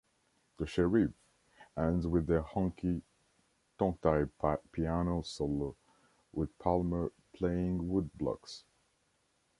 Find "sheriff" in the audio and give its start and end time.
0.65-1.13